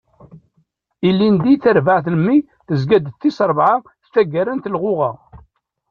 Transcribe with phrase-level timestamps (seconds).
[1.09, 3.75] Ilindi, tarbaɛt n mmi tezga-d d tis rebɛa
[4.13, 5.11] taggara n telɣuɣa.